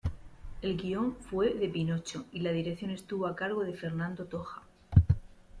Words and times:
El 0.63 0.77
guion 0.77 1.15
fue 1.29 1.53
de 1.53 1.69
"Pinocho" 1.69 2.25
y 2.31 2.39
la 2.39 2.51
dirección 2.51 2.89
estuvo 2.89 3.27
a 3.27 3.35
cargo 3.35 3.63
de 3.63 3.75
Fernando 3.75 4.25
Toja. 4.25 4.63